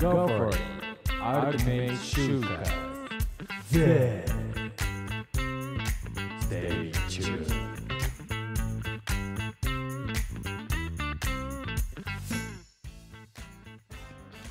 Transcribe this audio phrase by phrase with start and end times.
[0.00, 0.56] Go for it.
[1.20, 2.62] Ultimate Shooter.
[3.70, 4.24] Yeah.
[6.40, 7.52] Stay tuned.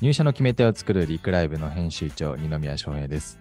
[0.00, 3.40] 入社の決め手を作るリクライブの編集長二宮翔平です。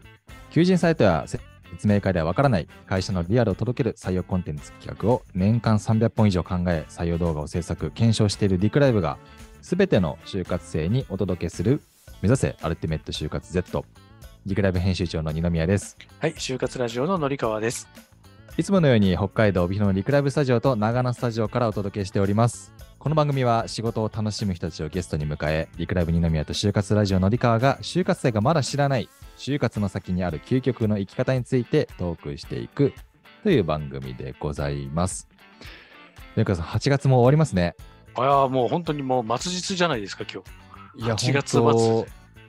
[0.50, 9.20] 求人サイトや説明会ではわからない会社のリアルを届ける採用コンテンツ企画を年間300本以上考え採用動画を制作検証しているリクライブが
[9.62, 11.82] 全ての就活生にお届けする
[12.22, 13.86] 目指せアルティメット就活 Z
[14.46, 15.98] リクライブ編集長の二宮です。
[16.20, 17.88] はい、就活ラジオののりかわです。
[18.58, 22.74] いつものように北海道帯広のリクライブスタジオと長野スタジオからお届けしております。
[22.98, 29.08] この番組は仕事を楽しむ人たちをゲストに迎え、リクライブ二宮と就活ラジオのりかわが就活生がまだ知らない
[29.38, 32.94] 就活の先にある究極の生き方についてトークしていく
[33.44, 35.30] という番組でございます。
[36.36, 37.76] りかわさん、8月も終わりますね。
[38.16, 40.59] あやもう本当にもう末日じゃないですか、今日。
[41.00, 42.06] いや8月末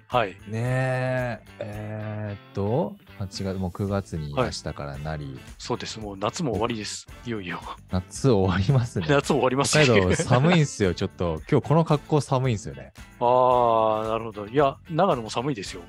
[0.09, 0.31] はい。
[0.31, 6.01] ねえ、えーっと、8月、もう9月に明日からなり、そうです。
[6.01, 7.07] もう夏も終わりです。
[7.25, 7.61] いよいよ。
[7.93, 9.07] 夏終わりますね。
[9.09, 10.17] 夏も終わります北海道ね。
[10.17, 11.41] 寒いんすよ、ちょっと。
[11.49, 12.93] 今日この格好寒いんすよね。
[13.21, 14.47] ああ、なるほど。
[14.49, 15.83] いや、長野も寒いですよ。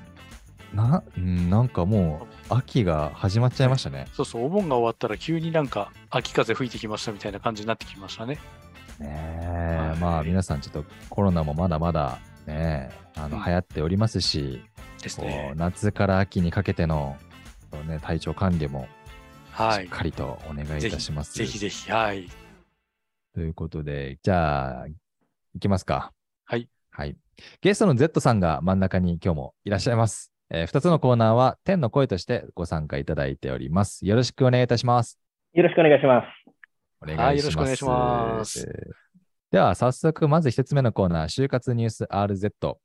[0.72, 4.06] な、うんなんかもう秋が始まっちゃいましたね。
[4.12, 8.38] そうそう、お盆が終わったら急になんか秋風吹いてきましたみたいな感じになってきましたね。
[9.00, 9.08] ね
[9.42, 15.56] え、はいまあ皆さんちょっとコロナもまだまだね、あのうん流行っておりますし、こですねう。
[15.56, 17.16] 夏から秋にかけての、
[17.86, 18.86] ね、体調管理も
[19.52, 19.84] はい。
[19.84, 21.34] しっかりとお願いいたします。
[21.34, 21.90] ぜひぜひ。
[21.90, 22.28] はい。
[23.34, 26.12] ということで、じゃあ、いきますか。
[26.44, 26.68] はい。
[26.90, 27.16] はい。
[27.60, 30.32] ゲストの Z さんが真ん中に今日もいらっしゃいます。
[30.50, 34.06] えー、2つのコーナーは天の声としてご参加いただいております。
[34.06, 35.18] よろしくお願いいたします。
[35.52, 36.26] よろしくお願いします。
[37.02, 37.56] お願はいいします。
[37.56, 39.01] よろしくお願いしますえー
[39.52, 42.76] では、早速、まず一つ目のコーナー、就活ニュース RZ。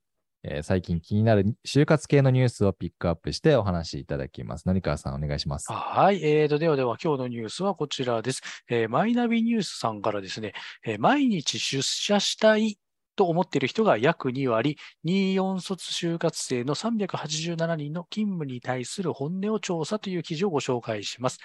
[0.43, 4.67] えー最近気になる就活系のニュースをピックアップしてお話しいただきます。
[4.67, 5.71] 成川さん、お願いします。
[5.71, 6.21] はい。
[6.21, 8.41] えーと、ではでは今日のニュースはこちらです。
[8.69, 10.51] えーマイナビニュースさんからですね、
[10.85, 12.77] えー毎日出社したい
[13.17, 21.39] と思っている人が約2割、24卒就活生の387人の勤務に対する本音を調査という記事をご紹介します。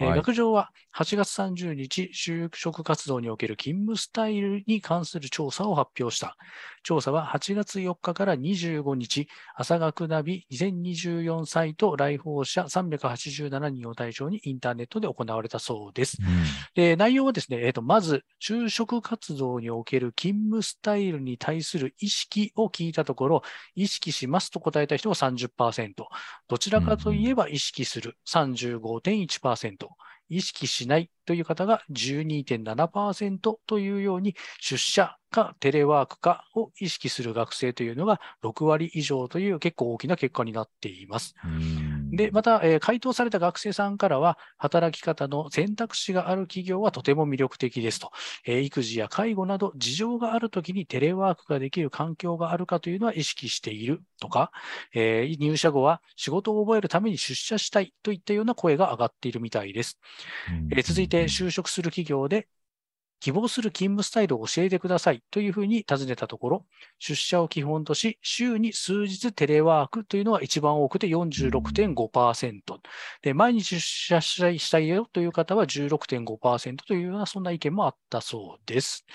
[0.00, 6.36] えーはい学上は8月30日、就職活動における勤務スタイルに関する調査を発表した。
[6.84, 16.18] 調査は8月4日から25日、朝学ナビ2024サイト来訪者387人を対象にインターネットで行われたそうです。
[16.20, 16.26] うん
[16.74, 23.42] で内容はですね、えーと、まず、就職活動における勤務スタイルに対する意識を聞いたところ、
[23.74, 25.92] 意識しますと答えた人は30%、
[26.48, 28.16] どちらかといえば意識する。
[28.26, 29.88] 35.1%、
[30.28, 41.34] 意識しないという方が12.7%というように、出社かテレワークかを意識する学生というのが6割以上という結構大きな結果になっています。
[41.44, 48.10] うんで、また、えー回答された学生さんからは、働き方の選択肢がある企業はとても魅力的ですと、
[48.46, 54.50] えー育児や介護など事情があるときにテレワークができる環境があるかというのは意識しているとか、
[54.94, 59.98] えー入社後は仕事を覚えるために出社したいといったような声が上がっているみたいです。
[60.70, 62.48] えー続いて、就職する企業で、
[63.24, 66.66] 希望する勤務スタイルを教えてくださいというふうに尋ねたところ、
[66.98, 72.60] 出社を基本とし、週に数日テレワークというのが一番多くて46.5%。
[73.22, 79.06] で、毎日出社したいよという方は16.5%というような、そんな意見もあったそうです。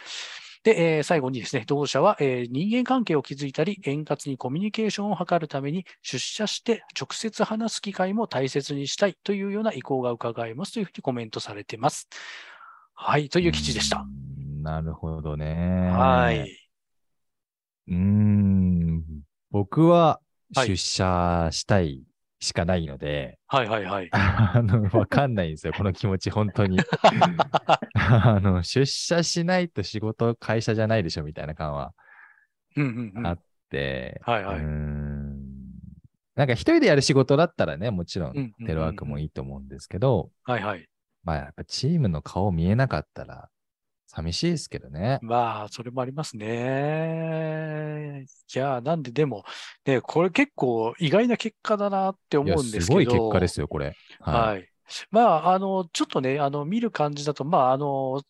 [0.64, 12.09] で、えー最後にですね、同社は、えー人間関係を築いたり、円滑にコミュニケーションを図るために、出社して直接話す機会も大切にしたいというような意向が伺えますというふうにコメントされています。
[13.01, 14.05] はい、という記事でした。
[14.05, 15.89] うんなるほどね。
[15.89, 16.69] はい。
[17.87, 19.03] うーん。
[19.51, 20.19] 僕は
[20.53, 22.03] はい出社したい
[22.41, 24.09] しかないので、はいはいはい。
[24.11, 26.77] あの、わかんないんですよ、 この気持ち、本当に。
[27.95, 31.93] あの、出社しないと仕事、会社じゃないでしょ、みたいな感は
[32.75, 35.40] うんうんうんあって、はいはいうーん。
[36.35, 40.85] なんか一人でやる仕事だったらね、もちろうんうんうんうんんテレワークもいいと思うんですけど、はいはい。
[41.29, 43.49] まあやっぱチームの顔見えなかったら
[44.08, 45.20] 寂しいですけどね。
[45.22, 48.26] まあ、それもありますね。
[48.55, 49.43] いや、なんででも、
[49.85, 52.93] ね、これ結構意外な結果だなって思うんですすけど。
[52.96, 53.96] ごい結果ですよ、これ。
[54.20, 54.67] はい。
[55.11, 58.23] まあ、あの、ちょっとね、あの、見る感じだと、まあ、あの、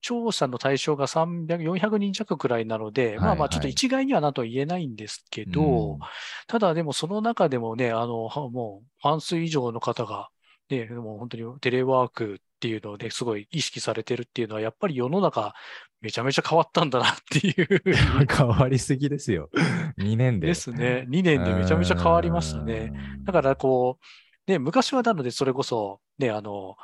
[0.00, 5.98] 調査の対象が300、400人弱くらいなので、まあまあ、はいはいちょっと一概にはなとは言えないんですけど、うん
[6.46, 10.30] ただでもその中でもね、あの、はもう半数以上の方が、
[10.70, 15.54] ね、もう本当にテレワークっていうのをね、すごい意識されてるっていうのは、やっぱり世の中
[16.00, 17.82] めちゃめちゃ変わったんだなっていう
[18.30, 19.50] 変わりすぎですよ。
[19.98, 20.48] 2年で。
[20.48, 21.06] ですね。
[21.08, 22.92] 2年でめちゃめちゃ変わりましたね。
[22.92, 23.24] うん。
[23.24, 26.76] だからこう、ね、昔はなのでそれこそ、ね、あの、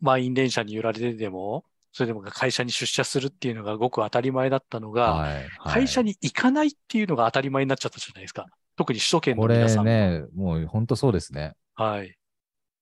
[0.00, 8.46] 満員電車に揺られてでも、それでも会社に出社するっていうのがごく当たり前だったのが、はいはい会社に行かないっていうのが当たり前になっちゃったじゃないですか。
[8.76, 9.84] 特に首都圏のこれ皆さんは。
[9.84, 11.52] ね、もう本当そうですね。
[11.74, 12.16] はい。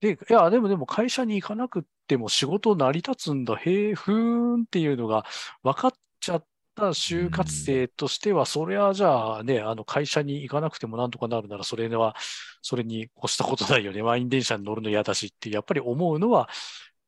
[0.00, 5.25] で、いや、でもでも会社に行かなくっても仕事成り立つんだ、へえ、ふーんっていうのが
[5.62, 12.17] 分かっちゃった就活生としては、それはじゃあね、あの会社に行かなくてもなんとかなるなら、それは、
[12.62, 14.02] それに越したことないよね。
[14.02, 16.49] 満員電車に乗るの嫌だしって、やっぱり思うのは、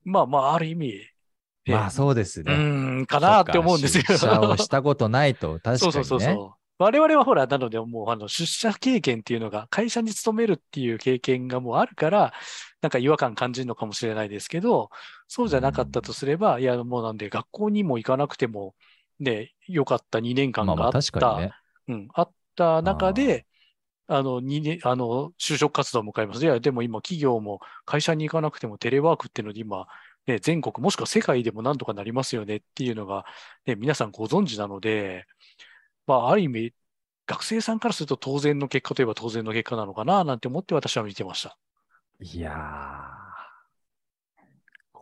[0.04, 0.88] まあまあ、ある意味、
[1.66, 2.56] ねまあそうですうね。
[2.56, 4.04] ーん、かなって思うんですよ。
[4.04, 5.78] 出社をしたことないと、確かにね。
[5.78, 6.62] そうそうそうそう。
[6.78, 12.32] 我々はほら、なので、もう、あの、出社経験っていうのが、会社に勤めるっていう経験がもうあるから、
[12.82, 14.90] なんか違和感感じるのかもしれないですけど、
[15.28, 18.74] そうじゃなかったとすれば、いや、もうなんで、学校にも行かなくても、
[19.20, 21.52] ね、良かった2年間まあまあがあった、確かにね。
[21.88, 23.46] うん、あった中で、
[24.08, 26.44] あの、二年、あの、就職活動を迎えます。
[26.44, 29.86] いや、でも今、企業も会社に行かなくてもテレワークっていうので今、
[30.26, 33.24] ね、全国もしくは世界でもなんとかなりますよねっていうのが、
[33.66, 35.26] ね、皆さんご存知なので、
[36.06, 36.74] まあ、ある意味、
[37.26, 41.56] 学生さんからすると当然の結果といえば当然の結果なのかななんて思って私は見てました。
[42.22, 43.12] いやー。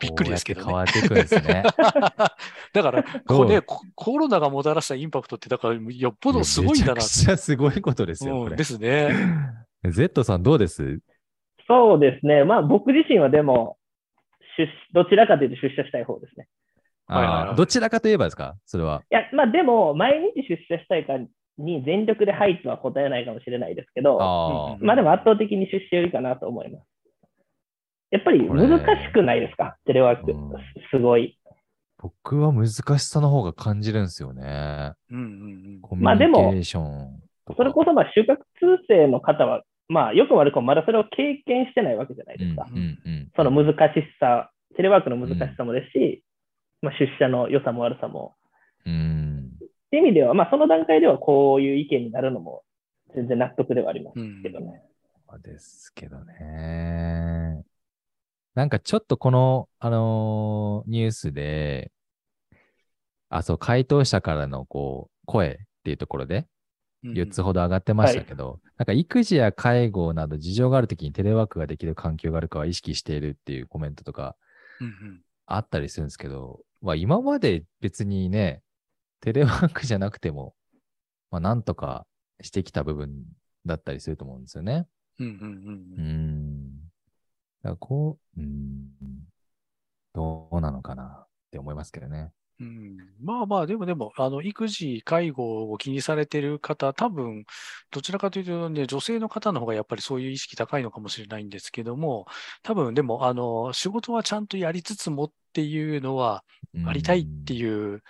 [0.00, 1.62] びっくりですけどね変わっていくんですね。
[2.72, 8.64] だから、そうこれ、ココロナがもたらしたインパクトって、だから、よっぽどすごいんだなめちゃくちゃすごいことですよ、これうんで。
[8.64, 9.11] すね。
[9.84, 11.00] Z さんどうです？
[11.69, 12.44] そうですね。
[12.44, 13.76] まあ僕自身はでも、
[14.56, 16.49] 出どちらかというと出社したい方ですね。
[17.06, 18.56] あーどちらかといえばですか？
[18.64, 19.02] それは。
[19.11, 21.19] いや、まあでも、毎日出社したいか
[21.58, 26.87] に全力ではいとは答えないかもしれないですけど、あうんまあでも圧倒的に出社よりかなと思います。
[28.11, 29.77] やっぱり難しくないですか？
[29.87, 30.53] テレワークうん。
[30.91, 31.39] すごい。
[31.99, 32.67] 僕は難
[32.99, 34.95] しさの方が感じるんですよね。
[35.11, 35.23] うんう
[35.77, 37.23] んコミュニケーション。
[37.57, 42.67] それこそまあ就活通生の方は、まあよくも悪くもまだそれを経験してないわけじゃないですか。
[42.71, 43.31] うんうんうん。
[43.37, 46.25] その難しさ、テレワークの難しさもですし、
[46.83, 48.35] まあ、出社の良さも悪さも。
[48.87, 49.51] うん。
[49.57, 52.62] っていう意味では、まあその段階ではこういう意見になるのも
[53.15, 54.43] 全然納得ではありますうん。
[54.43, 54.83] けどね。
[55.45, 57.62] ですけどね。
[58.55, 61.93] なんかちょっとこの、あのーニュースで、
[63.29, 66.47] あ、そう、回答者からのこう、声っていうところで、
[67.05, 67.14] うん。
[67.14, 74.37] 4つほど上がってましたけど、なんか育児や介護など事情があるときにテレワークができる環境があるかは意識しているっていうコメントとか
[74.81, 78.62] うんうんあったりするんですけど、まあ今まで別にね、
[79.20, 80.55] テレワークじゃなくても、
[81.31, 82.06] まあなんとか
[82.41, 83.25] してきた部分
[83.67, 84.87] だったりすると思うんですよね。
[85.19, 85.32] うんうん
[85.99, 86.50] うーん。
[87.62, 88.91] だこう、うーん、
[90.12, 92.33] どうなのかなって思いますけどね。
[92.61, 92.97] うん。
[93.23, 97.47] まあまあ、でもでも、あの、育児、介護を気にされてる方、多分、
[97.91, 102.27] どちらかというとね、女性の方の方がやっぱりそういう意識高いのかもしれないんですけども、
[102.62, 106.45] 多分でも、あの、仕事はちゃんとやりつつもっていうのは、
[106.85, 108.03] ありたいってういう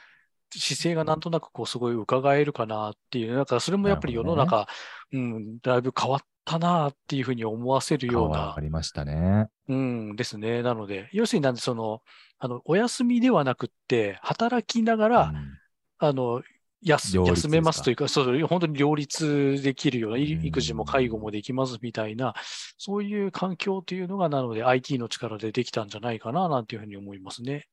[0.53, 4.67] 姿勢がなんとなくこう、すごい伺えるかなっていう、なんかそれもやっぱり世の中、
[5.13, 8.13] うん、だいぶ変わったなっていうふうに思わせるん。
[8.13, 9.49] ような変わ、りましたね。
[9.69, 10.63] うんですね。
[10.63, 12.03] なので、要するになんで、その、
[12.39, 15.59] あの、お休みではなくって、働きながら、うん
[16.03, 16.43] あの、
[16.83, 22.35] 休めますというか、そう、本当に両立できるような、育児も介護もできますみたいな、
[22.79, 27.67] そういう環境というのが、なので IT の力でできたんじゃないかな、なんていうふうに思いますね。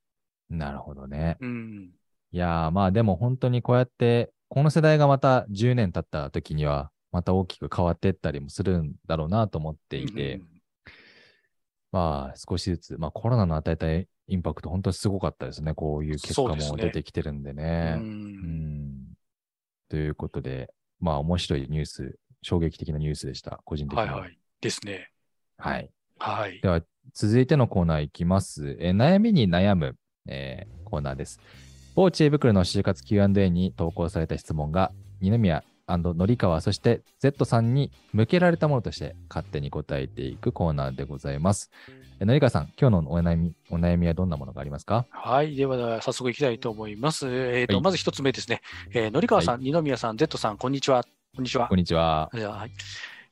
[0.49, 1.37] なるほどね。
[1.39, 1.91] うん。
[2.31, 10.47] いやー、まあでも本当にこうやって、この世代がまた10年経った時には、また大きく変わっていったりもするんだろうなと思っていて、うん
[11.91, 15.73] まあ少しずつ、まあコロナの与えたインパクト本当にすごかったですね。
[15.73, 17.99] こういう結果も出てきてるんでうね。
[19.89, 20.69] ということで、
[20.99, 23.61] まあ面白いニュース、衝撃的なニュースでした。
[23.63, 24.11] 個人的には。
[24.11, 24.37] はいはい。
[24.61, 25.09] ですね。
[25.57, 25.89] はい。
[26.19, 26.61] はい。
[26.61, 26.83] では、
[27.13, 28.77] 続いてのコーナーいきます。
[28.79, 29.95] えー悩みに悩む、
[30.27, 31.39] えーコーナーです。
[31.95, 35.63] 某知恵袋の就活 Q&A に投稿された質問が、二宮
[35.95, 41.71] のりかわ、そして Z さんに向けられたものとして勝手に答えていくコーナーでございます。
[42.19, 45.05] えーのりかわさん、今日のお悩み、お悩みはどんなものがありますか？
[45.11, 45.55] はい。
[45.55, 47.27] ではでは、早速いきたいと思います。
[47.29, 48.61] えっ、と、はいまず一つ目ですね。
[48.91, 51.05] えー、のりかわさん、二宮さん、Z さん、こんにちは。
[51.35, 51.77] こんにちはこん。
[51.77, 52.29] にちは。
[52.33, 52.71] はい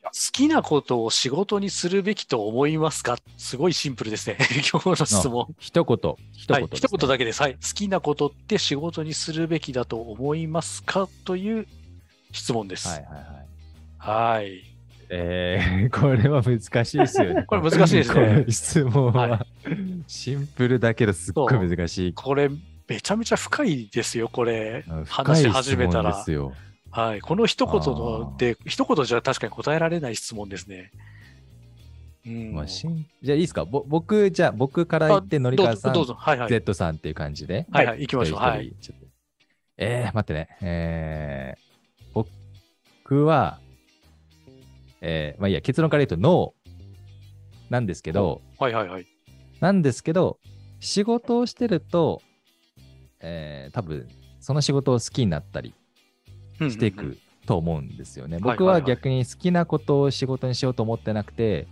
[0.05, 3.17] 好きなことを仕事にするべきと思いますか？
[3.37, 4.37] すごいシンプルですね。
[4.71, 5.47] 今日の質問。
[5.57, 5.97] 一言、
[6.31, 7.17] 一言、はい、一言だけ。
[7.17, 7.41] けです。
[7.41, 7.53] はい。
[7.55, 11.09] 好きなことって仕事にするべきだと思いますか？
[11.25, 11.67] という
[12.35, 12.87] 質問です。
[12.89, 14.37] はいはいはい。
[14.37, 14.63] はい。
[15.09, 17.43] えー、 これは難しいですよね。
[17.47, 19.47] これ難しいですね質問は、は
[20.07, 22.13] シンプルだけどすっごい難しい。
[22.13, 22.49] これ、
[22.87, 24.83] めちゃめちゃ深いですよ、これ。
[24.87, 26.53] うん話し始めたらですよ。
[26.91, 27.21] はい。
[27.21, 30.91] この一言ので、一言じゃ確かに答えられない質問ですね。
[32.25, 32.53] うん。
[32.53, 33.65] まあ、しんじゃあいいですか？
[33.65, 36.49] ぼ僕、じゃあ僕から言って、のりかわさん、はいはい。
[36.49, 37.65] Z さんっていう感じで。
[37.71, 38.39] はいはい、行きましょう。
[38.39, 38.73] はい。
[39.77, 40.47] えー、待ってね。
[40.61, 41.64] えー、
[43.05, 43.59] 僕は、
[44.99, 49.05] えー、まあいいや、結論から言うと、ノーなんですけど、はいはいはい。
[49.59, 50.39] なんですけど、
[50.79, 52.23] 仕事をしてると、
[53.19, 54.07] えー、多分
[54.39, 55.75] その仕事を好きになったり
[56.59, 58.37] していくと思うんですよね。
[58.37, 61.67] はい僕は逆に好きなことを仕事にしようと思ってなくて、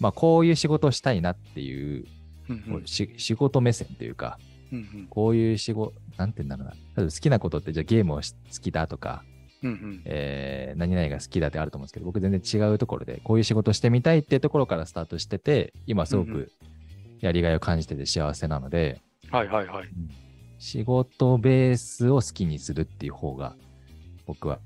[0.00, 2.04] まあ、こういう仕事をしたいなっていう、
[2.50, 4.38] うんうんし仕事目線というか、
[4.70, 6.72] うんうんこういう仕事、なんて言うんだろうな。
[6.72, 9.24] 例えば好きなことって、じゃあゲームをし好きだとか、
[9.62, 16.52] うんうんえー何々が好きだってあると思うんですけど、僕全然違うところで、こういう仕事してみたいっていうところからスタートしてて、今すごうんうく
[17.20, 19.00] やりがいを感じてて幸せなので、
[19.30, 19.88] はいはいはい。
[20.58, 23.54] 仕事ベースを好きにするっていう方が、
[24.26, 24.60] 僕は、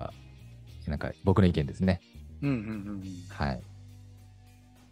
[0.87, 2.01] なんか僕の意見ですね。
[2.43, 3.63] うんうんうんうんはい。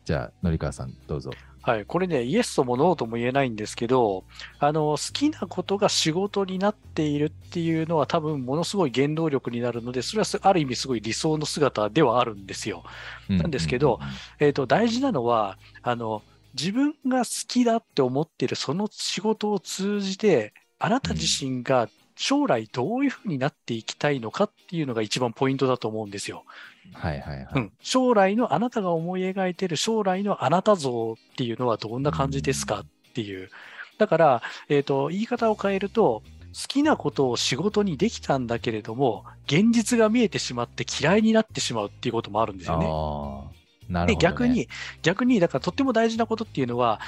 [0.04, 1.30] じゃあ、のりかわさん、どうぞ。
[1.62, 4.24] はい、これね、イエスともノーとも言えないんですけど、
[4.58, 12.82] あの好きなことが仕事になっているっていうのは、多分ものすごい原動力になるので、それはすある意味、すごい理想の姿ではあるんですよ。
[13.28, 14.00] なんですけど
[14.40, 16.22] えー、と大事なのはあの、
[16.54, 26.44] 自分が好きだって思っているその仕事を通じて、あなた自身が将来どういうふうになっていきたいのかっていうのが一番ポイントだと思うんですよ。
[26.92, 27.48] はいはいはい。
[27.54, 32.84] うん、将来のあなたが思い描いている将来のあなた像っていうのはどんな感じですかっ
[33.14, 33.48] ていう。
[33.96, 36.22] だから、えーと、言い方を変えると、
[36.52, 43.59] 好きなことを仕事にできたんだけれども、現実が見えてしまって嫌いになってしまうっていうこともあるんですよね。
[43.90, 44.16] ね。
[44.16, 44.68] 逆に、
[45.02, 47.00] 逆に、だからとっても大事なことっていうのは、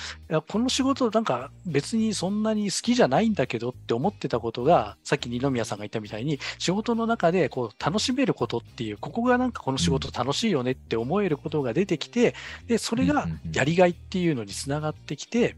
[0.49, 12.35] この仕事なんか別にそんなに好きじゃないんだけどって思ってたことが、さっき二宮さんが言ったみたいに、仕事の中でこう楽しめることっていう、ここがなんかこの仕事楽しいよねって思えることが出てきて、
[12.67, 15.57] で、それがやりがいっていうのにつながってきて、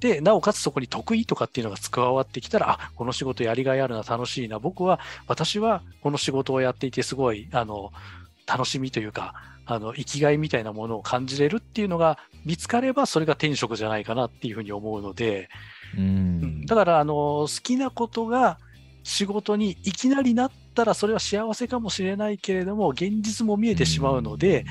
[0.00, 7.92] で、なおかつそこに得意とかっていうのが加わってきたら、あ、この仕事やりがいあるな、楽しいな、僕は、私はこの仕事をやっていてすごい、あの、
[8.46, 9.34] 楽しみというか、
[9.66, 15.48] あの生きがいみたいなものを感じれるっていうのが見つかれば、それが転職じゃないかなっていうふうに思うので、
[15.96, 16.66] ううんん。
[16.66, 18.58] だからあの好きなことが
[19.02, 24.64] 仕事にいきなりなったら、それは幸せかもしれないけれども、現実も見えてしまうので、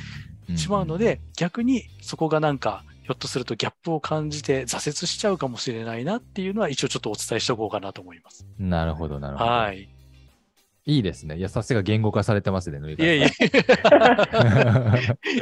[0.50, 8.48] うん、しまうので、逆にそこがなんか、ひょっとするとギャップを感じて挫折しちゃうかもしれないなっていうのは、一応ちょっとお伝えしておこうかなと思います。
[8.58, 9.50] なるほど、なるほど。
[9.50, 9.95] はい。
[10.86, 11.38] いいですね。
[11.38, 13.30] いや、さすが言語化されてますね、いえいえ、い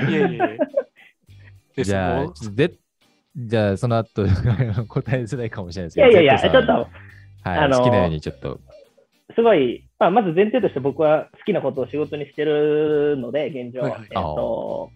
[0.09, 0.57] えいえいえ。
[1.75, 2.73] ですじゃあもう、ぜ
[3.35, 4.23] じゃあ、その後
[4.87, 6.07] 答えづらいかもしれないですけど。
[6.09, 6.89] いやいやいや、ちょっと、はい、
[7.45, 8.59] あのー好きなようにちょっと。
[9.35, 14.91] すごい、まあ、まず前提として僕は好きなことを仕事にしてるので、現状、はいはいえっと、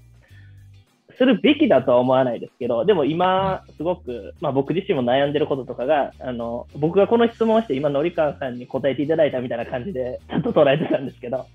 [1.18, 11.46] するべきだとは思わないですけど、でも今、すごく、まあ、僕自身も悩んでることとかが、あの僕がこの質問をして、今、紀川さんに答えていただいたみたいな感じで、ちゃんと捉えてたんですけど、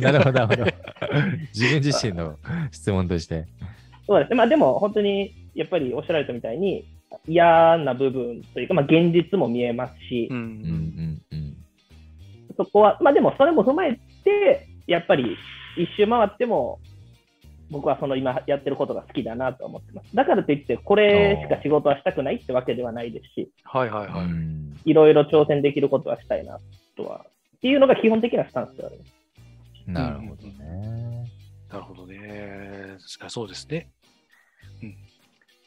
[0.00, 0.64] なるほど、なるほど。
[1.54, 2.36] 自分自身の
[2.72, 3.44] 質問として。
[4.06, 6.84] そうですね、まあ、でも本当にやっぱりおっしゃられたみたいに、
[7.26, 11.56] 嫌な部分というか、まあ、現実も見えますし、ううんんうんうん。
[12.56, 15.36] そこは、まあでもそれも踏まえて、やっぱり
[15.76, 16.78] 一周回っても、
[17.70, 20.14] 僕はその今やってることが好きだなと思ってます。
[20.14, 24.24] だからといって、これしか仕事はしたくないってわけではないですし、はいはいはい。
[24.24, 26.58] うんいろいろ挑戦できることはしたいな
[26.96, 27.26] とは。
[27.56, 29.14] っていうのが基本的なスタンスではあります。
[29.86, 31.30] なるほどね。
[31.70, 32.96] なるほどね。
[32.98, 33.90] 確かにそうですね。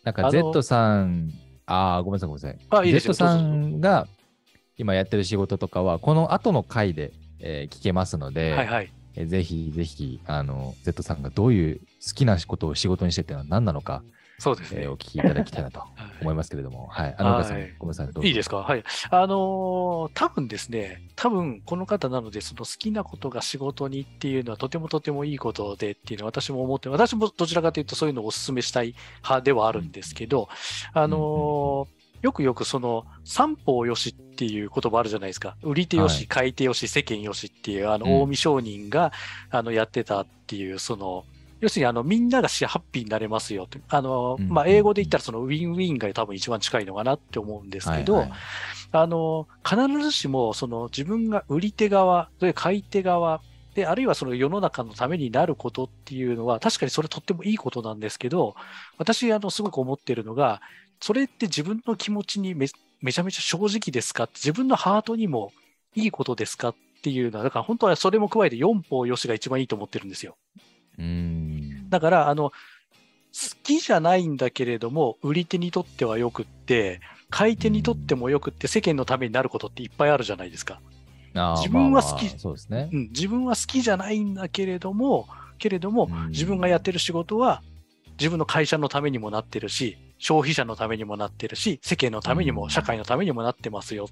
[0.04, 1.32] なんか Z さん、
[1.66, 2.68] ああ、ごめんなさい、ごめんなさい。
[2.70, 4.08] あいいですよ Z さんが
[4.78, 8.92] 今やってる仕事とかは、この後の回で、えー聞けますので、はいはい。
[9.16, 14.04] えーぜひぜひ、あの、Z さんがどういう好きなことを仕事にしてっていうのは何なのか、
[14.40, 14.92] そうですねえー。
[14.92, 15.90] お聞きいただきたいなと はい
[16.22, 17.16] 思いますけれども、はい。
[17.18, 18.58] あの、岡さんはいごめんなさい、どうぞいいですか？
[18.58, 18.84] はい。
[19.12, 30.50] あのー多分ですね、多分この方なので、その好きなことが仕事にっていうのはとてもとてもいいことでっていうのは私も思って、私もどちらかというとそういうのをお勧めしたい派ではあるんですけど、
[30.94, 35.58] あのーよくよくその三方よしっていう言葉あるじゃないですか。
[35.62, 36.28] 売り手よし、はい。
[36.28, 38.12] 買い手よし、世間よしっていう、あの、うん。
[38.28, 39.12] 近江商人が、
[39.52, 41.26] あの、やってたっていう、その、
[41.60, 43.82] 要するに、あの、みんながしハッピーになれますよって。
[43.90, 44.48] あの、うん。
[44.48, 48.40] まあ、英語で言ったら、その、ウィンウィンが多分一番近いのかなって思うんですけど、はいはい。
[48.94, 53.42] あの、必ずしも、その自分が売り手側、それ買い手側、
[53.74, 58.56] で、あるいはその世の中のためになることっていうのは、確かにそれとってもいいことなんですけど、
[58.98, 60.62] 私、あの、すごく思ってるのが、
[61.00, 62.68] それって自分の気持ちにめ
[63.02, 64.30] めちゃめちゃ正直ですか？
[64.34, 65.52] 自分のハートにも
[65.96, 70.38] いいことですかっっていうのは、だから本当はそれも加えて4方よしが一番いいと思ってるんですよ。
[70.98, 71.90] うん。
[71.90, 72.56] だから、あの、好
[73.62, 80.80] きじゃないんだけれども、売り手にとってはよくって、買い手にとってもよくって、世間のためになることっていっぱいあるじゃないですか。
[81.34, 82.30] 自分は好き。
[82.30, 82.90] そうですね。
[82.92, 82.96] う。
[82.96, 87.62] ん、自分は好きじゃないんだけれども、けれどもうん、自分がやってる仕事は、
[88.20, 92.70] 自分の会社のためにもなってるし、消費者のためにもなってるし、世間のためにも、うん。
[92.70, 94.10] 社会のためにもなってますよ。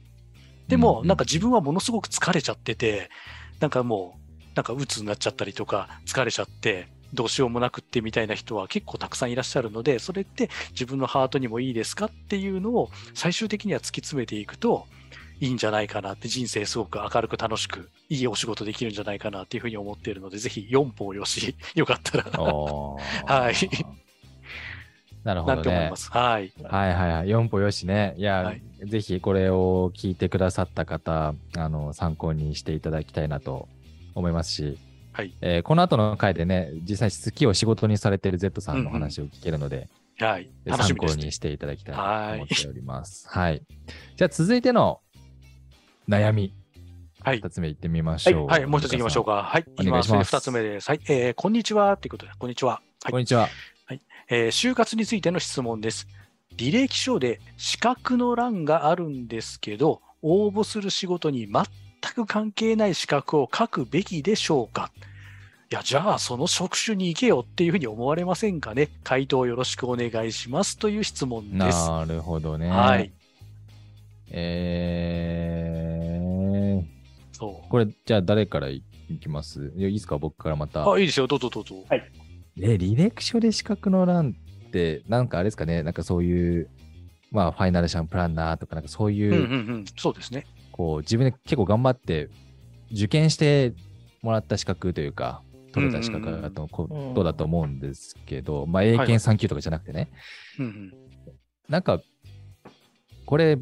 [0.67, 1.07] でも、うん。
[1.07, 3.09] なんか自分はものすごく疲れちゃってて、
[3.59, 14.87] なんかもう、なんか鬱になっちゃったりとか、疲れちゃって、どうしようもなくってみたいな人は結構たくさんいらっしゃるので、それって自分のハートにもいいですかっていうのを最終的には突き詰めていくと
[15.41, 23.55] いいんじゃないかなって、人生すごく明るく楽しく、いいお仕事できるんじゃないかなっていうふうに思っているので、ぜひ4歩よし、 よかったら はい。
[25.23, 25.91] なるほどね。
[26.11, 26.53] はい。
[26.63, 27.27] はいはいはい。
[27.27, 28.13] 4歩よしね。
[28.17, 33.67] いや、はいぜひこれを聞いてくださった方、あの、参考にしていただきたいなと
[34.15, 34.79] 思いますし、
[35.11, 35.35] はい。
[35.41, 39.87] えーこの後の回でね、実際好きを仕事にされている Z さんの話を聞けるので、
[40.19, 40.49] はい。
[40.65, 42.01] 楽し参考みです、にしていただきたいと
[42.35, 43.27] 思っております。
[43.29, 43.61] はい。
[44.17, 45.01] じゃあ続いての
[46.07, 46.53] 悩み、
[47.21, 47.39] はい。
[47.39, 48.47] 2つ目いってみましょう。
[48.47, 48.65] はい。
[48.65, 49.43] もう一つ行きましょうか。
[49.43, 49.65] はい。
[49.79, 50.89] お願いします二つ目です。
[50.89, 51.01] はい。
[51.07, 51.95] えーこんにちは。
[51.97, 52.81] ということで、こんにちは。
[53.03, 53.11] はい。
[53.11, 53.47] こんにちは。
[54.29, 56.07] えー就活についての質問です。
[56.57, 61.65] 履歴書で資格の欄があるんですけど、応募する仕事に全
[62.13, 64.91] く関係ない資格を書くべきでしょうか？
[65.71, 68.89] いや、じゃあその職種に行けよっていうふうに思われませんかね？
[69.03, 71.87] 回答よろしくお願いしますという質問です。
[71.87, 72.69] なるほどね。
[72.69, 73.11] はい。
[74.33, 76.85] えー、
[77.31, 77.69] そう。
[77.69, 79.73] これ、じゃあ誰からいいきます？
[79.75, 80.17] いやいいですか？
[80.17, 80.89] 僕からまた。
[80.89, 81.27] あ、いいですよ。
[81.27, 81.75] どうぞどうぞ。
[81.89, 82.09] え、
[82.57, 84.35] 履歴書で資格の欄
[84.67, 86.69] って、なんかあれですかね、なんかそういう、
[87.31, 89.45] まあ、ファイナルシャンプランナーとか、なんかそういう、うんうんう
[89.79, 89.85] ん。
[89.97, 90.45] そうですね。
[90.71, 92.29] こう、自分で結構頑張って、
[92.91, 93.73] 受験して
[94.21, 100.09] もらった資格というか、取れた資格うんうんうんだとことだと思うんですけど、まあ、英はい検3級とかじゃなくてね、
[100.59, 100.93] うんうん。
[101.69, 102.01] なんか、
[103.25, 103.57] これ、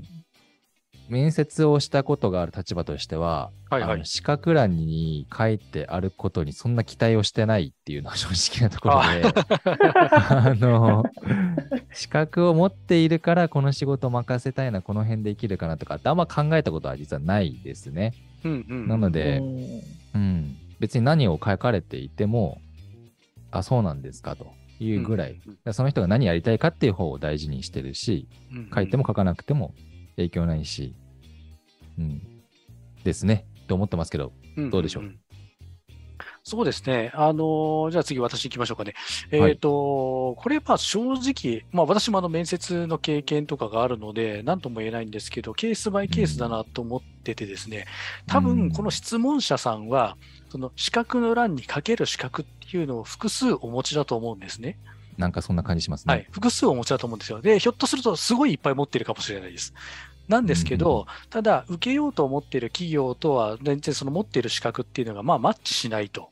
[1.10, 3.92] 面接をしたことがある立場としては、はいはい。
[3.94, 9.24] あの資格欄に書いてあることにそんな期待をしてないっていうのは正直なところで、
[10.30, 11.04] あの、
[11.94, 18.14] 資格を持っているからこの仕事を任せたいな、この辺で生きるかなとかってあんま考えたことは実はないですね。
[18.44, 18.88] うんうん。
[18.88, 19.40] なので、
[20.14, 22.62] うん、別に何を書かれていても、
[23.52, 28.70] あ、そうなんですかというぐらい、うんその人が何やりたいかっていう方を大事にしてるし、うんうん。
[28.74, 29.74] 書いても書かなくても
[30.16, 30.96] 影響ないし、
[32.00, 32.22] うん、
[33.04, 34.32] ですね、と思ってますけど、
[34.72, 35.04] どうでしょう？
[35.04, 35.20] ん
[36.44, 37.12] そうですね。
[37.14, 38.94] あのーじゃあ次私行きましょうかね。
[39.32, 47.86] えっ、と、これまあ正直、まあ私もあの面接の経験とかがあるので、何とも言えないんですけど、ケースバイケースだなと思っててですね、
[48.26, 50.18] 多うん分この質問者さんは、
[50.50, 54.80] その資格の欄に書ける資格っていうのを複数お持ちだと思うんですね。
[55.18, 56.14] なんかそんな感じしますね。
[56.14, 56.28] はい。
[56.32, 57.42] 複数お持ちだと思うんですよ。
[57.42, 59.74] で、ひょっとするとすごいいっぱい持ってるかもしれないです。
[60.30, 66.30] なんですけど、ただ、受けようと思っている企業とは、全然その持っている資格っていうのが、まあ、マッチしないと。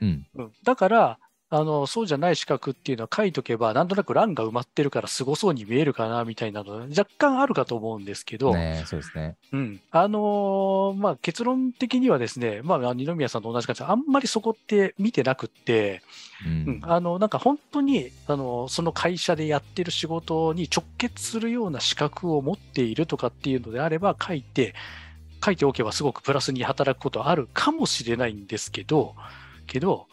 [0.00, 0.26] うん。
[0.34, 1.18] うん、だから
[1.56, 9.36] あの、そうじゃない資格っていうのは書いとけば、なんとなく欄が埋まってるからすごそうに見えるかなみたいなの若干あるかと思うんですけど、ねそうですね。
[9.52, 16.02] うんあのーまあ、結論的にはですね、まあ、二宮さんと同じ感じで、あんまりそこって見てなくって、
[16.44, 16.80] ううんん。
[16.82, 24.74] あのなんか本当にあのその会社でやってる仕事に直結するような資格を持っているとかっていうのであれば書いて
[25.42, 29.14] 書いておけばすごくプラスに働くことはあるかもしれないんですけど
[29.66, 30.06] けど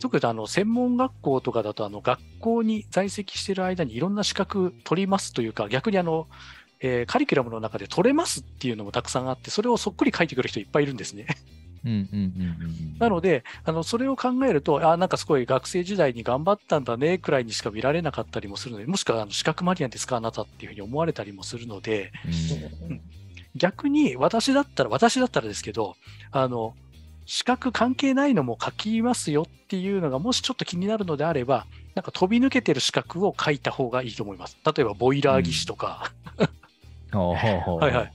[0.00, 6.28] 特にあの専門学校とかだとあの学校に在籍している間にいろんな資格取りますというか逆にあの、
[6.80, 11.26] えーカリキュラムの中で取れますっていうのもたくさんあってそれをそっくり書いてくる人いっぱいいるんですね。
[11.84, 12.98] うんうんうんうん。
[12.98, 22.12] なので、あのそれを考えると、あなんかすごい学生時代に頑張ったんだねくらいにしか見られなかったりもするので、もしくはあの資格マニアですか、あなたっていうふうに思われたりもするので、
[22.90, 23.00] うん
[23.56, 25.96] 逆に私だったら、私だったらですけど、
[26.30, 26.74] あの
[27.26, 34.56] 資格関係ないのも書きますよっていうのが、もしちょっと気になるのであれば、なんか飛び抜けてる資格を書いた方がいいと思います。
[34.64, 36.12] 例えば、ボイラー技師とか、
[37.12, 38.12] ほうほうほうはいはい。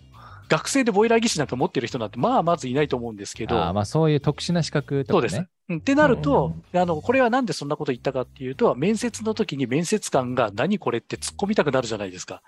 [0.47, 5.29] 学生でボイラー技師なんか持ってる人なんて、まあ、まずいないと思うんですけど、まあそういう特殊な資格とかね。
[5.29, 5.49] そうです。
[5.69, 12.43] うん、ってなると、あの、これはなんでそんなこと言ったかっていうと、面接の時に面接官が何これって突っ込みたくなるじゃないですか。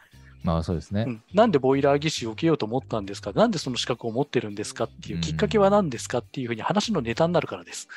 [0.48, 1.10] まあそうですねう。
[1.12, 3.34] ん、なんでボイラー技師を受けようと思ったんですか？
[3.34, 4.86] なんでその資格を持ってるんですか？
[4.86, 6.20] っていうきっかけは何ですか？
[6.20, 7.88] っていうふうに話のネタになるからです。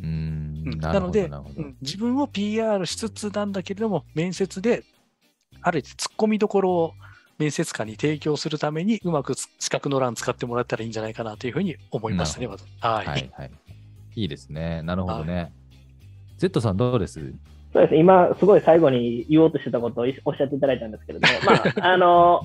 [0.00, 4.84] うーんうんなのでうん、自分を PR しつつなんだけれども、面接で
[5.62, 6.94] ある程度突っ込みどころを
[7.38, 12.46] 面接官に提供するために、うまくつ資格の欄使ってもらったらいいんじゃないかなというふうに思いましたね。
[12.48, 12.58] はい。
[12.80, 13.50] はいはい。
[14.14, 14.82] いいですね。
[14.82, 15.52] なるほどね。
[16.36, 17.32] Z さんどうです？
[17.72, 22.40] そうですね、今、すごい最後に言おうとしてたことをおっしゃっていただいたんですけれども、 まあ、あの、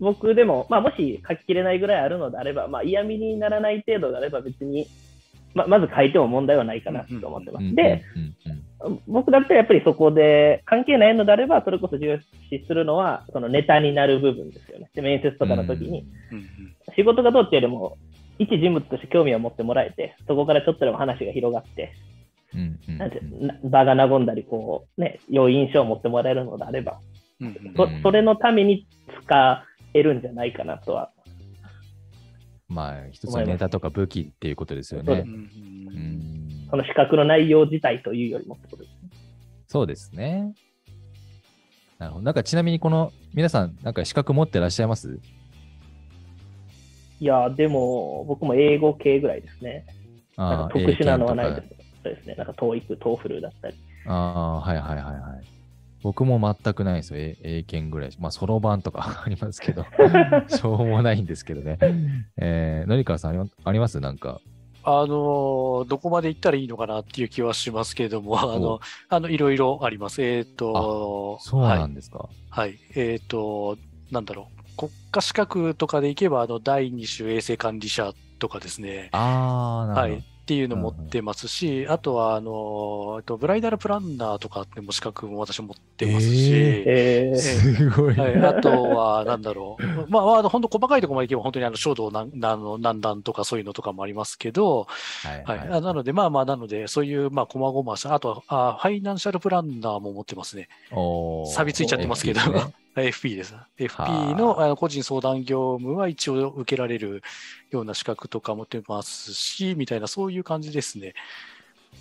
[0.00, 4.86] 僕でも、まあ、もし書ききれないぐらいあるのであれば、まあ、嫌味にならない程度であれば別に、
[5.54, 7.74] ままず書いても問題はないかなと思ってます。
[7.74, 8.02] で、
[9.08, 14.88] 僕だったらやっぱりそこで関係ないのであれば、それこそ重視するのは、そのネタになる部分ですよね。
[14.94, 16.04] で、面接とかの時に、
[16.94, 17.96] 仕事がどうっていうよりも、
[18.38, 21.92] 一人物として興味を持ってもらえて、そこからちょっとでも話が広がって、
[22.54, 27.00] うんうんなんてな場が和んだり、こう、ね、良い印象を持ってもらえるのであれば、
[27.40, 28.86] うんうんそうんそれのために
[29.24, 31.10] 使えるんじゃないかなとは。
[32.68, 35.24] まあ、一つのネタとか武器っていうことですよねそう。
[35.24, 39.10] んその資格の内容自体というよりもってことですね。
[39.66, 40.52] そうですね。
[41.98, 42.24] なるほど。
[42.24, 45.18] なんかちなみにこの皆さん、なんか資格持ってらっしゃいます？
[47.20, 49.86] いや、でも、僕も英語系ぐらいですね。
[50.36, 51.77] なんあか特殊なのはないです。
[52.08, 52.34] そうですね。
[52.36, 53.76] なんか TOEIC、TOEFL だったり。
[54.06, 55.46] ああ、はいはいはいはい。
[56.02, 57.18] 僕も全くないですよ。
[57.18, 58.10] 英英検ぐらい。
[58.20, 59.84] まあ、そろばんとか ありますけど、
[60.48, 61.78] しょうもないんですけどね。
[62.36, 64.00] えー、のりかわさんありまあります？
[64.00, 64.40] なんか。
[64.84, 70.22] あの、どこまで行ったらいいのかなっていう気はしますけれども、あの、あの、いろいろあります。
[70.22, 72.28] えっ、と、そうはいなんですか。
[72.48, 72.78] はい。
[72.94, 73.76] えっ、と、
[74.10, 74.58] なんだろう。
[74.78, 79.08] 国家資格とかでいけば、あの、第二種衛生管理者とかですね。
[79.12, 80.24] ああ、なはい。
[80.48, 86.54] っていうの持ってますし、あとは、あの、えっとブライダルプランナーとかっても資格も私持ってますし、
[86.86, 87.36] えど。
[87.36, 88.14] ー、すごい。
[88.14, 89.82] はい、あとは、なんだろう。
[90.08, 94.86] まあ、あの、本当細かいところまでいけば、本当にあの、衝動なん、あの、難談とかそういうのとかもありますけど、
[95.44, 95.68] はいはい。
[95.68, 100.70] あなので、まあまあ、なので、そういう、まあ、細々した、あとは、あファイナンシャルプランナーも持ってますね。
[100.90, 102.40] 錆びついちゃってますけど
[103.02, 107.22] FP ですね FP のあの個人相談業務は一応受けられる
[107.70, 111.14] ような資格とか持ってますし、みたいな、そういう感じですね。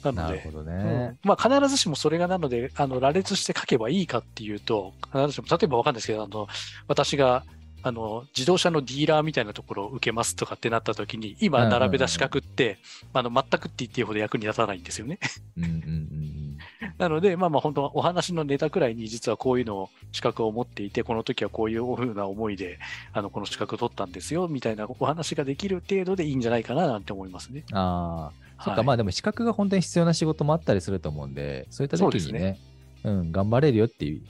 [0.04, 1.18] なので、なるほどうねん。
[1.24, 6.48] まあ、必ずしもそれがなので、あの羅列して書けばいいかっていうと、必ずしも、例えばわかんないですけど、あの
[6.88, 7.44] 私が
[7.88, 12.78] あの自動車のディーラーみたいなところを受けますとかってなった時に、今並べた資格って、
[13.14, 15.20] あの全くって言っていいほど役に立たないんですよね。
[15.58, 16.38] うんうんうん
[16.98, 22.80] なので、まあまあ本当お話のネタくらいに実はこういうのを資格を持っていて、この時はこういうふうな思いで、
[23.14, 27.64] あの、この資格を取ったんですよ、みたいなお話ができる程度でいいんじゃないかななんて思いますね。
[27.72, 27.78] うん。
[27.78, 32.60] ああ、そっか、はいまあでも資格が本当に必要な仕事もあったりすると思うんで、そういった時にそうね、
[33.04, 34.22] うん、頑張れるよっていう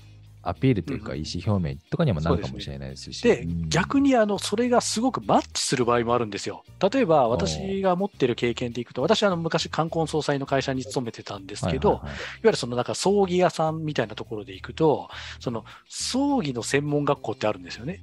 [0.49, 3.21] アピールというか、うん意思表明とかにもなるかもしれないですし。
[3.21, 6.63] で、うん逆にあの、それがすごくマッチする場合もあるんですよ。
[6.91, 18.01] 例えば、私が持ってる経験でいくと、私はあの昔、冠婚葬祭の会社に勤めてたんですけど、いはいはいはいわゆるそのなんか葬儀屋さんみたいなところで行くと、その葬儀の専門学校ってあるんですよね。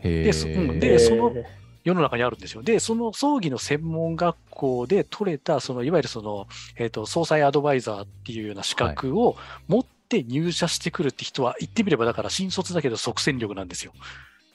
[0.00, 1.32] へでそうんーでその
[1.84, 2.62] 世の中にあるんですよ。
[2.62, 9.36] で、その葬儀の専門学校で取れた、そのいわゆるその、えっ、と、総裁アドバイザーっていうような資格を
[9.68, 13.92] 持って入社してくるって人は、言ってみればだから新卒だけど即戦力なんですよ。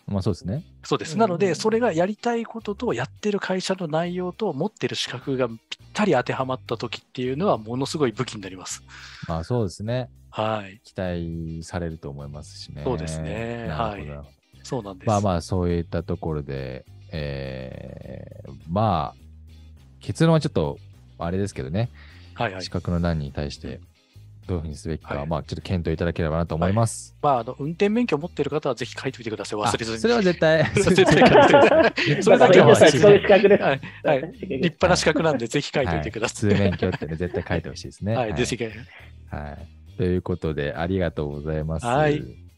[0.08, 0.64] まあそうですね。
[0.84, 1.14] そうです。
[1.14, 5.58] うんなので、それがやりたいこととやってる会社の内容と持ってる資格がぴっ
[5.94, 8.84] たり当てはまった時っていうのはものすごい武器になります。
[9.28, 10.10] まあそうですね。
[10.30, 10.82] はい。
[10.84, 12.84] 期待されると思いますしね。
[12.84, 14.08] そうですねはい
[14.64, 15.08] そうなんです。
[15.08, 19.22] まあまあ、そういったところで、えーまあ、
[20.00, 20.78] 結論はちょっと、
[21.18, 21.90] あれですけどね、
[22.34, 22.70] はいはい資。
[22.70, 23.82] 格の欄に対して、
[24.52, 27.16] どういうふうにすべきか、はいまあ、ちょっと検討いただければなと思います。
[27.22, 29.60] まあ、あの、運転免許を持ってる方はぜひ書いておいてください。
[29.60, 29.98] 忘れずに。
[29.98, 31.14] あそれは絶対、 それださ
[32.18, 32.22] い。
[32.22, 33.64] それだけは資格です。
[33.64, 36.50] はいはい立派な資格なんで、ぜひ書いておいてください。
[36.50, 38.16] はい普通免許ってね、絶対書いてほしいですね。
[38.16, 38.58] はい、ぜひ。
[39.30, 39.58] は
[39.94, 39.98] い。
[39.98, 41.86] ということで、ありがとうございます。
[41.86, 42.51] はい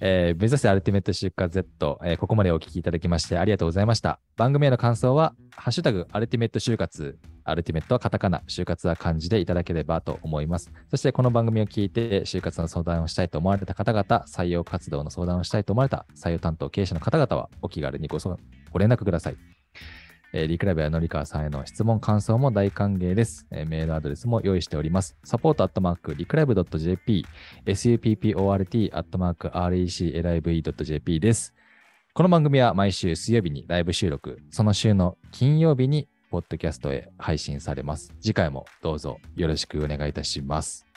[0.00, 4.20] えー目指せアルティメット就活 Z、えーここまでお聞きいただきましてありがとうございました。
[4.36, 10.70] 番組への感想は、ハッシュタグアルティメット就活、アルティメットはカタカナ、就活は漢字でいただければと思います。
[10.90, 19.36] そしてこの番組を聞いて、就活の相談をしたいと思われた方々、採用活動の相談をしたいと思われた採用担当経営者の方々は、お気軽にごご連絡ください。
[20.32, 23.46] えーリクライブやのりかわさんへの質問、感想も大歓迎です。
[23.50, 25.16] えーメールアドレスも用意しております。
[25.24, 27.26] サポートアットマークリクライブ .jp、
[27.66, 31.54] support アットマーク reclive.jp です。
[32.14, 38.12] この番組は毎週水曜日にライブ収録、その週の金曜日にポッドキャストへ配信されます。
[38.20, 40.87] 次回もどうぞよろしくお願いいたします。